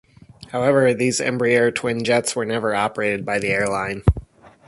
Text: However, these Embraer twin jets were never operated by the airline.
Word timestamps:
However, 0.47 0.95
these 0.95 1.19
Embraer 1.19 1.69
twin 1.75 2.03
jets 2.03 2.35
were 2.35 2.43
never 2.43 2.73
operated 2.73 3.23
by 3.23 3.37
the 3.37 3.49
airline. 3.49 4.01